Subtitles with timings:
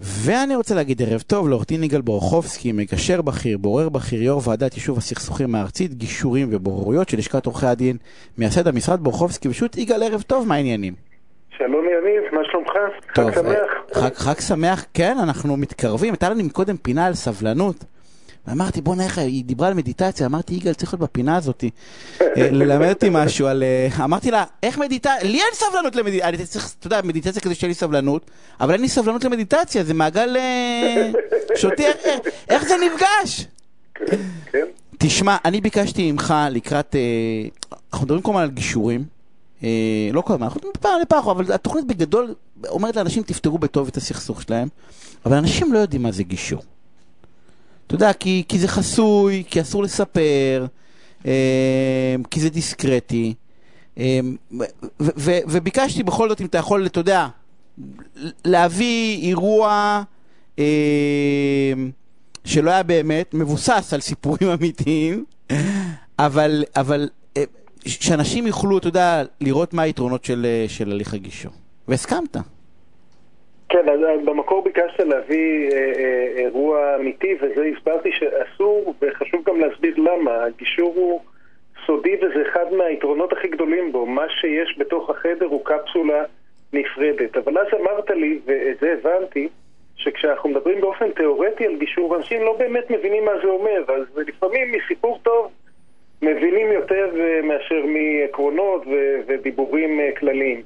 [0.00, 4.74] ואני רוצה להגיד ערב טוב לעורך דין יגאל בורחובסקי, מגשר בכיר, בורר בכיר, יו"ר ועדת
[4.74, 7.96] יישוב הסכסוכים הארצית, גישורים ובוררויות של לשכת עורכי הדין,
[8.38, 10.94] מייסד המשרד בורחובסקי, פשוט יגאל ערב טוב, מה העניינים?
[11.58, 12.70] שלום יניב, מה שלומך?
[13.14, 13.70] טוב, חג שמח.
[13.94, 17.84] חג, חג שמח, כן, אנחנו מתקרבים, הייתה לנו קודם פינה על סבלנות.
[18.48, 21.64] ואמרתי, בוא נראה, היא דיברה על מדיטציה, אמרתי, יגאל, צריך להיות בפינה הזאת,
[22.20, 23.62] אה, ללמד אותי משהו על...
[23.62, 25.22] אה, אמרתי לה, איך מדיטציה?
[25.22, 28.30] לי אין סבלנות למדיטציה, אני צריך, אתה יודע, מדיטציה כזה שאין לי סבלנות,
[28.60, 31.10] אבל אין לי סבלנות למדיטציה, זה מעגל אה,
[31.56, 31.96] שוטי, איך-
[32.48, 33.46] איך זה נפגש?
[34.98, 36.96] תשמע, אני ביקשתי ממך לקראת,
[37.92, 39.04] אנחנו מדברים כל הזמן על גישורים,
[40.12, 42.34] לא כל הזמן, אנחנו מדברים פעם לפעם, אבל התוכנית בגדול
[42.68, 44.68] אומרת לאנשים תפתרו בטוב את הסכסוך שלהם,
[45.26, 46.62] אבל אנשים לא יודעים מה זה גישור.
[47.86, 50.66] אתה יודע, כי, כי זה חסוי, כי אסור לספר,
[51.26, 53.34] אה, כי זה דיסקרטי,
[53.98, 54.20] אה,
[54.60, 54.64] ו-
[55.00, 57.28] ו- וביקשתי בכל זאת, אם אתה יכול, אתה יודע,
[58.44, 60.02] להביא אירוע
[60.58, 60.64] אה,
[62.44, 65.24] שלא היה באמת, מבוסס על סיפורים אמיתיים,
[66.18, 67.44] אבל, אבל אה,
[67.86, 71.52] שאנשים יוכלו, אתה יודע, לראות מה היתרונות של, אה, של הליך הגישור.
[71.88, 72.36] והסכמת.
[73.68, 79.94] כן, אז במקור ביקשת להביא אה, אה, אירוע אמיתי, וזה הסברתי שאסור, וחשוב גם להסביר
[79.96, 80.44] למה.
[80.44, 81.20] הגישור הוא
[81.86, 84.06] סודי וזה אחד מהיתרונות הכי גדולים בו.
[84.06, 86.24] מה שיש בתוך החדר הוא קפסולה
[86.72, 87.36] נפרדת.
[87.36, 89.48] אבל אז אמרת לי, ואת זה הבנתי,
[89.96, 94.72] שכשאנחנו מדברים באופן תיאורטי על גישור, אנשים לא באמת מבינים מה זה אומר, אז לפעמים
[94.72, 95.52] מסיפור טוב
[96.22, 98.82] מבינים יותר אה, מאשר מעקרונות
[99.26, 100.62] ודיבורים אה, כלליים.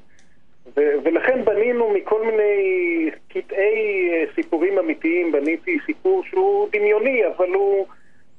[0.67, 2.53] ו- ולכן בנינו מכל מיני
[3.29, 7.85] קטעי אה, סיפורים אמיתיים, בניתי סיפור שהוא דמיוני, אבל הוא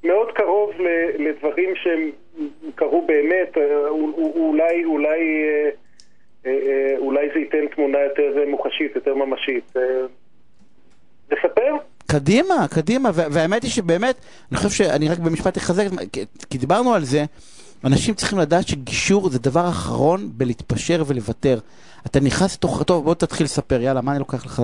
[0.03, 2.11] מאוד קרוב ל- לדברים שהם
[2.75, 3.87] קרו באמת, אה,
[4.35, 5.19] אולי, אולי,
[6.45, 6.51] אה,
[6.97, 9.73] אולי זה ייתן תמונה יותר מוחשית, יותר ממשית.
[11.31, 11.75] נספר?
[12.11, 14.15] קדימה, קדימה, והאמת היא שבאמת,
[14.51, 15.83] אני חושב שאני רק במשפט אחזק,
[16.49, 17.23] כי דיברנו על זה,
[17.85, 21.57] אנשים צריכים לדעת שגישור זה דבר אחרון בלהתפשר ולוותר.
[22.05, 24.61] אתה נכנס לתוך, טוב בוא תתחיל לספר, יאללה, מה אני לוקח לך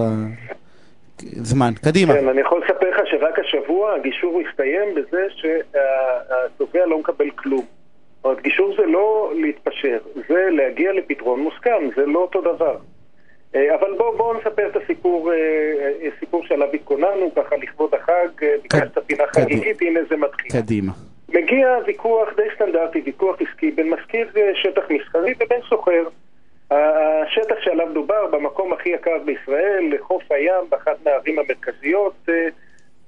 [1.21, 2.13] זמן, קדימה.
[2.13, 7.65] כן, אני יכול לספר לך שרק השבוע הגישור הסתיים בזה שהתובע לא מקבל כלום.
[8.23, 9.97] אומרת, גישור זה לא להתפשר,
[10.29, 12.77] זה להגיע לפתרון מוסכם, זה לא אותו דבר.
[13.55, 15.35] אה, אבל בואו בוא נספר את הסיפור, אה,
[16.01, 18.27] אה, סיפור שעליו התכוננו, ככה לכבוד החג,
[18.61, 19.23] ביקשת פינה.
[19.27, 20.51] חגיגית, הנה זה מתחיל.
[20.51, 20.91] קדימה.
[21.47, 26.03] מגיע ויכוח די סטנדרטי, ויכוח עסקי, בין מזכיר אה, שטח מסחרי ובין סוחר.
[26.71, 32.47] השטח שעליו דובר, במקום הכי יקר בישראל, לחוף הים, באחת מהערים המרכזיות, אה,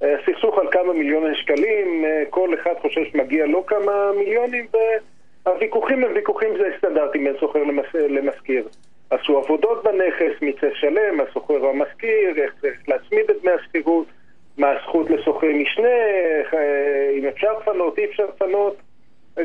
[0.04, 4.66] אה, סכסוך על כמה מיליוני שקלים, כל אחד חושב שמגיע לו כמה מיליונים,
[5.46, 7.64] והוויכוחים הם ויכוחים די סטנדרטיים בין סוחר
[7.94, 8.68] למשכיר.
[9.10, 14.08] עשו עבודות בנכס, מיצב שלם, הסוחר והמשכיר, איך צריך להצמיד את דמי השכירות,
[14.60, 15.88] מה הזכות לשוכרי משנה,
[16.54, 18.76] אה, אם אפשר לפנות, אי אפשר לפנות.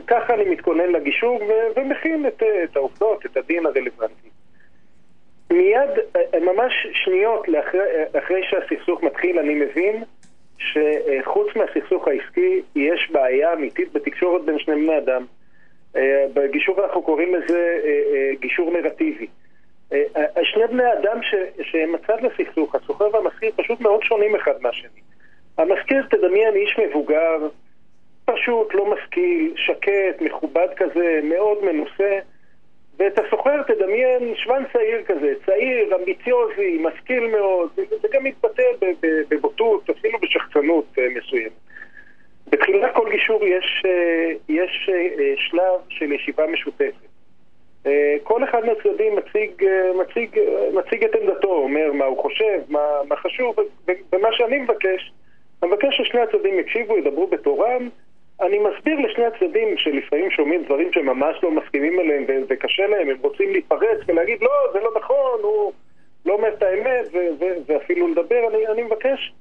[0.06, 4.28] ככה אני מתכונן לגישור ו- ומכין את, את העובדות, את הדין הרלוונטי.
[5.50, 10.04] מיד, אה, ממש שניות לאחרי, אה, אחרי שהסכסוך מתחיל, אני מבין
[10.58, 15.24] שחוץ מהסכסוך העסקי יש בעיה אמיתית בתקשורת בין שני בני אדם.
[16.34, 17.80] בגישור אנחנו קוראים לזה
[18.40, 19.26] גישור נרטיבי.
[19.92, 21.18] אה, אה, שני בני אדם
[21.62, 25.00] שהם הצד לסכסוך, הסוחר והמשכיר, פשוט מאוד שונים אחד מהשני.
[25.58, 27.48] המשכיר, תדמיין, איש מבוגר,
[28.24, 32.18] פשוט, לא משכיל, שקט, מכובד כזה, מאוד מנוסה.
[32.96, 38.62] ואת הסוחר תדמיין שוון צעיר כזה, צעיר, אמביציוזי, משכיל מאוד, זה גם מתבטא
[39.30, 41.52] בבוטות, אפילו בשחצנות אה, מסוימת.
[42.48, 43.82] בתחילת כל גישור יש,
[44.48, 44.90] יש
[45.36, 47.03] שלב של ישיבה משותפת.
[47.86, 52.60] אה, כל אחד מהצדדים מציג, אה, מציג, אה, מציג את עמדתו, אומר מה הוא חושב,
[52.68, 53.56] מה, מה חשוב,
[54.12, 55.12] ומה שאני מבקש,
[55.62, 57.88] אני מבקש ששני הצדדים יקשיבו, ידברו בתורם.
[58.40, 63.16] אני מסביר לשני הצדדים שלפעמים שומעים דברים שהם ממש לא מסכימים עליהם וקשה להם, הם
[63.20, 65.72] רוצים להתפרץ ולהגיד לא, זה לא נכון, הוא
[66.26, 67.06] לא אומר את האמת
[67.66, 69.32] ואפילו לדבר, אני, אני מבקש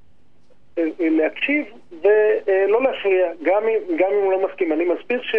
[1.00, 1.65] להקשיב
[2.01, 4.73] ולא להפריע, גם אם, גם אם הוא לא מסכים.
[4.73, 5.35] אני מסביר ש,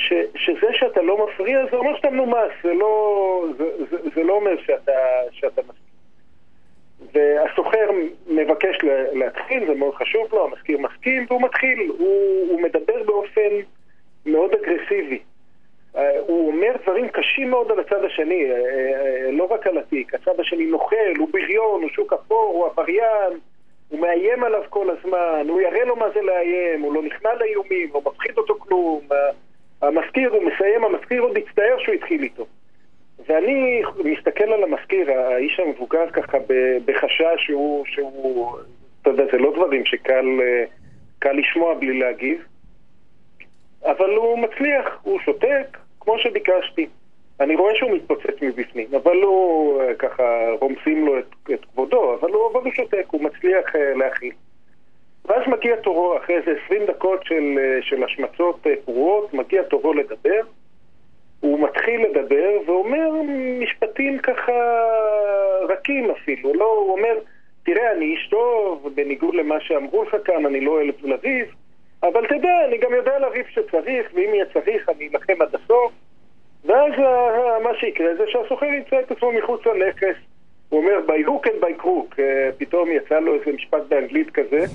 [0.00, 4.32] ש, שזה שאתה לא מפריע זה אומר שאתה מנומס, זה לא, זה, זה, זה לא
[4.32, 4.92] אומר שאתה,
[5.30, 5.90] שאתה מסכים.
[7.12, 7.90] והסוחר
[8.26, 11.90] מבקש לה- להתחיל, זה מאוד חשוב לו, המזכיר מסכים, והוא מתחיל.
[11.98, 13.50] הוא, הוא מדבר באופן
[14.26, 15.18] מאוד אגרסיבי.
[15.96, 20.14] אה, הוא אומר דברים קשים מאוד על הצד השני, אה, אה, לא רק על התיק.
[20.14, 23.38] הצד השני נוכל, הוא בריון, הוא שוק אפור, הוא עבריין,
[23.88, 27.90] הוא מאיים עליו כל הזמן, הוא יראה לו מה זה לאיים, הוא לא נכנע לאיומים,
[27.94, 29.00] לא מפחיד אותו כלום.
[29.82, 32.46] המזכיר, הוא מסיים, המזכיר עוד מצטער שהוא התחיל איתו.
[33.28, 36.38] ואני מסתכל על המזכיר, האיש המבוגר ככה
[36.84, 38.56] בחשש שהוא, שהוא,
[39.02, 40.26] אתה יודע, זה לא דברים שקל
[41.18, 42.44] קל לשמוע בלי להגיב,
[43.84, 46.86] אבל הוא מצליח, הוא שותק, כמו שביקשתי.
[47.40, 52.52] אני רואה שהוא מתפוצץ מבפנים, אבל הוא ככה רומסים לו את, את כבודו, אבל הוא,
[52.52, 54.32] אבל הוא שותק, הוא מצליח להכיל.
[55.30, 60.40] ואז מגיע תורו, אחרי איזה 20 דקות של, של השמצות פרועות, מגיע תורו לדבר.
[61.40, 63.10] הוא מתחיל לדבר ואומר
[63.60, 64.52] משפטים ככה
[65.68, 67.18] רכים אפילו, לא, הוא אומר,
[67.64, 71.46] תראה, אני איש טוב, בניגוד למה שאמרו לך כאן, אני לא אוהב לריב,
[72.02, 75.92] אבל תדע, אני גם יודע לריב שצריך, ואם יהיה צריך, אני אלחם עד הסוף.
[76.64, 76.92] ואז
[77.62, 80.16] מה שיקרה זה שהסוחר ימצא את עצמו מחוץ לנכס.
[80.68, 82.20] הוא אומר, by hook and by crook,
[82.58, 84.66] פתאום יצא לו איזה משפט באנגלית כזה.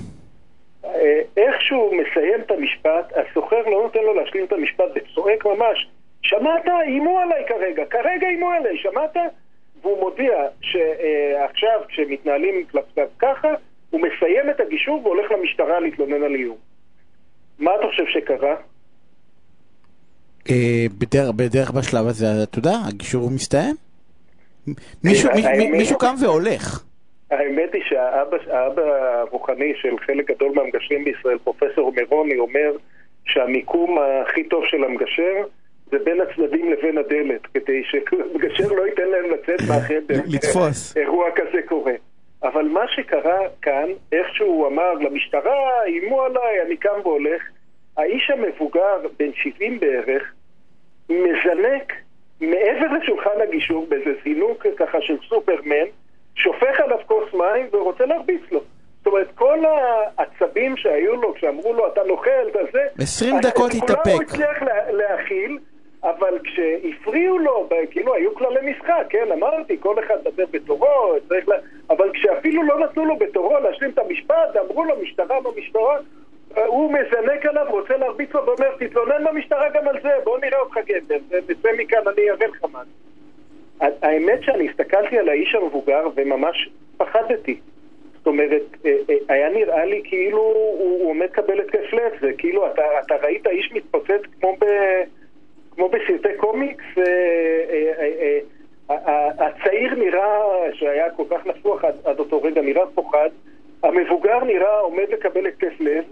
[1.36, 5.88] איך שהוא מסיים את המשפט, הסוחר לא נותן לו להשלים את המשפט וצועק ממש,
[6.22, 6.68] שמעת?
[6.68, 9.16] איימו עליי כרגע, כרגע איימו עליי, שמעת?
[9.82, 13.48] והוא מודיע שעכשיו כשמתנהלים כלפיו ככה,
[13.90, 16.56] הוא מסיים את הגישור והולך למשטרה להתלונן על איום.
[17.58, 18.56] מה אתה חושב שקרה?
[20.98, 23.76] בדרך, בדרך בשלב הזה, אתה יודע, הגישור מסתיים.
[25.04, 25.30] מישהו,
[25.72, 26.84] מישהו קם והולך.
[27.30, 32.72] האמת היא שהאבא הרוחני של חלק גדול מהמגשרים בישראל, פרופסור מירוני, אומר
[33.24, 35.44] שהמיקום הכי טוב של המגשר
[35.90, 40.20] זה בין הצדדים לבין הדלת, כדי שמגשר לא ייתן להם לצאת מהחדר.
[40.26, 40.96] לתפוס.
[40.96, 41.92] אירוע כזה קורה.
[42.42, 47.42] אבל מה שקרה כאן, איך שהוא אמר למשטרה, איימו עליי, אני קם והולך,
[47.96, 50.32] האיש המבוגר, בן 70 בערך,
[51.10, 51.92] מזנק
[52.40, 55.86] מעבר לשולחן הגישור באיזה זינוק ככה של סופרמן,
[56.36, 58.60] שופך עליו כוס מים ורוצה להרביץ לו.
[58.98, 63.02] זאת אומרת, כל העצבים שהיו לו כשאמרו לו, אתה נוכל, אתה זה...
[63.02, 64.02] 20 דקות התאפק.
[64.02, 65.58] כולם הוא הצליח להכיל,
[66.02, 71.56] אבל כשהפריעו לו, כאילו היו כללי משחק, כן, אמרתי, כל אחד מדבר בתורו, צריך לה...
[71.90, 75.96] אבל כשאפילו לא נתנו לו בתורו להשלים את המשפט, אמרו לו, משטרה במשטרה,
[76.66, 80.78] הוא מזנק עליו, רוצה להרביץ לו ואומר, תתלונן במשטרה גם על זה, בוא נראה אותך
[80.86, 82.82] גבר, ונצא מכאן, אני אראה לך מה.
[83.80, 87.60] האמת שאני הסתכלתי על האיש המבוגר וממש פחדתי.
[88.14, 88.62] זאת אומרת,
[89.28, 90.42] היה נראה לי כאילו
[90.78, 94.64] הוא עומד לקבל התקף לב, זה כאילו, אתה, אתה ראית איש מתפוצץ כמו, ב,
[95.74, 96.84] כמו בסרטי קומיקס,
[99.38, 103.28] הצעיר נראה, שהיה כל כך נפוח עד, עד אותו רגע, נראה פוחד,
[103.82, 106.04] המבוגר נראה עומד לקבל התקף לב,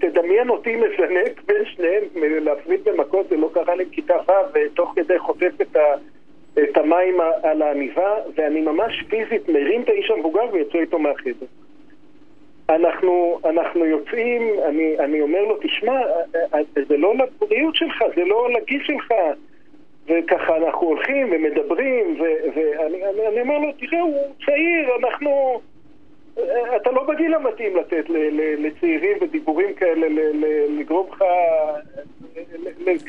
[0.00, 5.18] תדמיין אותי מזנק בין שניהם, להפריד במכות, זה לא קרה לי בכיתה ו', ותוך כדי
[5.18, 5.80] חוטף את ה...
[6.62, 11.46] את המים על העניבה, ואני ממש פיזית מרים את האיש המבוגר ויוצא איתו מהחדר.
[12.68, 16.00] אנחנו, אנחנו יוצאים, אני, אני אומר לו, תשמע,
[16.88, 19.12] זה לא לבריאות שלך, זה לא לגיל שלך.
[20.08, 25.60] וככה אנחנו הולכים ומדברים, ואני אני, אני אומר לו, תראה, הוא צעיר, אנחנו...
[26.76, 28.04] אתה לא בגיל המתאים לתת
[28.58, 30.06] לצעירים ודיבורים כאלה,
[30.78, 31.24] לגרום לך...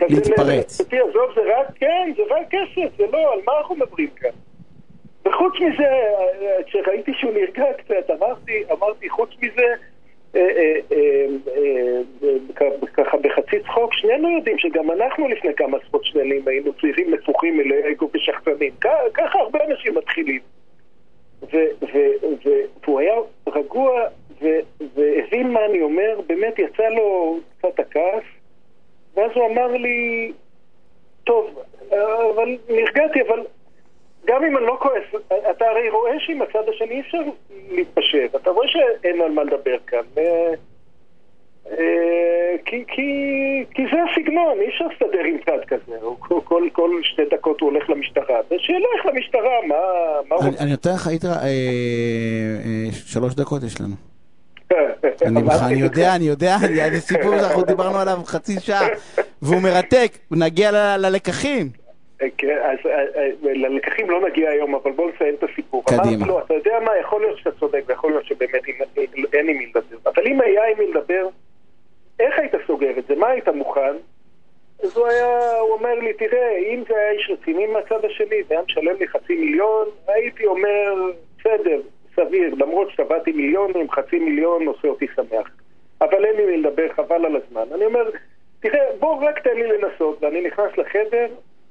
[0.09, 0.81] להתפרץ.
[0.81, 4.29] עזוב, זה רק, כן, זה רק כסף, זה לא, על מה אנחנו מדברים כאן?
[5.25, 5.87] וחוץ מזה,
[6.65, 9.73] כשראיתי שהוא נרגע קצת, אמרתי, אמרתי, חוץ מזה,
[12.93, 17.59] ככה בחצי צחוק, שנינו יודעים שגם אנחנו לפני כמה עשרות שנים היינו צעירים נפוחים
[17.91, 18.71] אגו ושחצנים.
[19.13, 20.39] ככה הרבה אנשים מתחילים.
[21.41, 23.13] והוא היה
[23.47, 24.01] רגוע
[24.95, 28.23] והבין מה אני אומר, באמת יצא לו קצת הכעס,
[29.15, 30.31] ואז הוא אמר לי,
[31.23, 31.63] טוב,
[32.35, 33.43] אבל נרגעתי, אבל
[34.25, 35.03] גם אם אני לא כועס,
[35.51, 37.21] אתה הרי רואה שעם הצד השני אי אפשר
[37.71, 40.03] להתפשר, אתה רואה שאין על מה לדבר כאן.
[42.65, 45.97] כי, כי, כי זה הסגנון, אי אפשר להסתדר עם צד כזה.
[46.19, 49.75] כל, כל שתי דקות הוא הולך למשטרה, ושילך למשטרה, מה,
[50.29, 50.53] מה הוא...
[50.59, 51.21] אני נותן לך, היית...
[52.91, 53.95] שלוש דקות יש לנו.
[55.67, 56.57] אני יודע, אני יודע,
[56.93, 58.87] זה סיפור שאנחנו דיברנו עליו חצי שעה,
[59.41, 61.69] והוא מרתק, נגיע ללקחים.
[62.37, 62.91] כן, אז
[63.43, 65.83] ללקחים לא נגיע היום, אבל בואו נסיים את הסיפור.
[65.85, 66.27] קדימה.
[66.27, 68.61] לא, אתה יודע מה, יכול להיות שאתה צודק, ויכול להיות שבאמת
[69.33, 69.97] אין עם מי לדבר.
[70.05, 71.27] אבל אם היה עם מי לדבר,
[72.19, 73.15] איך היית סוגר את זה?
[73.15, 73.95] מה היית מוכן?
[74.83, 78.53] אז הוא היה, הוא אומר לי, תראה, אם זה היה איש רציני מהצד השני, זה
[78.53, 80.93] היה משלם לי חצי מיליון, הייתי אומר,
[81.39, 81.81] בסדר,
[82.15, 85.49] סביר, למרות שטבעתי מיליונים, חצי מיליון עושה אותי שמח.
[86.01, 87.67] אבל אין לי מי לדבר, חבל על הזמן.
[87.75, 88.09] אני אומר,
[88.59, 91.27] תראה, בוא רק תן לי לנסות, ואני נכנס לחדר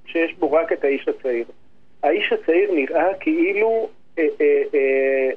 [0.07, 1.45] שיש בו רק את האיש הצעיר.
[2.03, 5.31] האיש הצעיר נראה כאילו אה, אה, אה,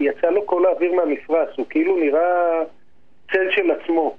[0.00, 2.62] יצא לו כל האוויר מהמפרש, הוא כאילו נראה
[3.32, 4.16] צל של עצמו.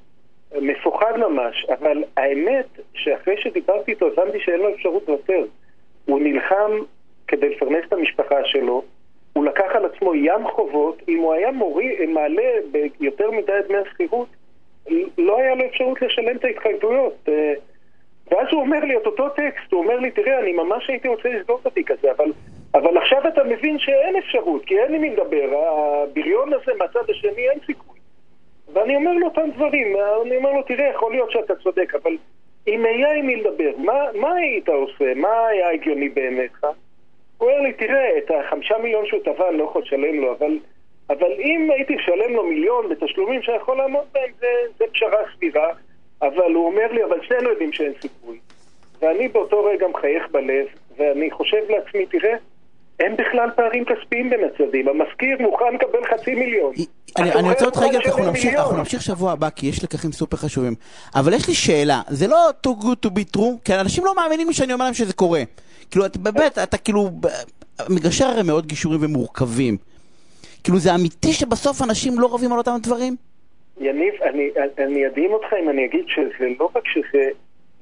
[0.62, 5.44] מפוחד ממש, אבל האמת שאחרי שדיברתי איתו הבנתי שאין לו אפשרות לוותר.
[6.06, 6.72] הוא נלחם
[7.28, 8.84] כדי לפרנס את המשפחה שלו,
[9.34, 12.52] הוא לקח על עצמו ים חובות, אם הוא היה מורי, מעלה
[13.00, 14.28] ביותר מדי דמי השכירות,
[15.18, 17.14] לא היה לו אפשרות לשלם את ההתחייבויות.
[17.28, 17.54] אה,
[18.32, 21.30] ואז הוא אומר לי את אותו טקסט, הוא אומר לי, תראה, אני ממש הייתי רוצה
[21.30, 22.32] לסגור את התיק הזה, אבל,
[22.74, 27.50] אבל עכשיו אתה מבין שאין אפשרות, כי אין לי מי לדבר, הבריון הזה מהצד השני
[27.50, 27.99] אין סיכוי.
[28.74, 29.96] ואני אומר לו אותם דברים,
[30.26, 32.18] אני אומר לו, תראה, יכול להיות שאתה צודק, אבל
[32.68, 35.14] אם היה עם מי לדבר, מה, מה היית עושה?
[35.16, 36.66] מה היה הגיוני בעיניך?
[37.38, 40.60] הוא אומר לי, תראה, את החמישה מיליון שהוא טבע אני לא יכול לשלם לו, אבל,
[41.10, 44.48] אבל אם הייתי משלם לו מיליון בתשלומים שאני יכול לעמוד בהם, זה,
[44.78, 45.70] זה פשרה סבירה.
[46.22, 48.40] אבל הוא אומר לי, אבל שנינו יודעים שאין סיכוי.
[49.02, 52.36] ואני באותו רגע מחייך בלב, ואני חושב לעצמי, תראה,
[53.00, 54.88] אין בכלל פערים כספיים בין הצדדים.
[54.88, 56.74] המזכיר מוכן לקבל חצי מיליון.
[57.18, 60.38] אני, אני רוצה אותך רגע, אנחנו נמשיך, אנחנו נמשיך שבוע הבא, כי יש לקחים סופר
[60.38, 60.74] חשובים.
[61.16, 64.48] אבל יש לי שאלה, זה לא too good to be true, כי אנשים לא מאמינים
[64.48, 65.42] לי שאני אומר להם שזה קורה.
[65.92, 67.10] כאילו, את, באמת, אתה כאילו,
[67.90, 69.78] מגשר הרי מאוד גישורים ומורכבים.
[70.64, 73.16] כאילו, זה אמיתי שבסוף אנשים לא רבים על אותם דברים?
[73.80, 77.30] יניב, אני, אני אדהים אותך אם אני אגיד שזה לא רק שזה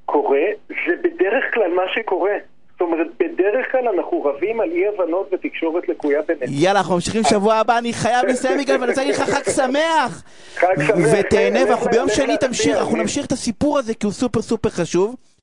[0.05, 2.35] קורה, זה בדרך כלל מה שקורה.
[2.77, 6.51] זאת אומרת, בדרך כלל אנחנו רבים על אי הבנות ותקשורת לקויה בינינו.
[6.61, 10.23] יאללה, אנחנו ממשיכים שבוע הבא, אני חייב לסיים יגאל, ואני רוצה להגיד לך חג שמח!
[10.55, 11.07] חג שמח.
[11.19, 15.15] ותהנה, ואנחנו ביום שני תמשיך, אנחנו נמשיך את הסיפור הזה כי הוא סופר סופר חשוב.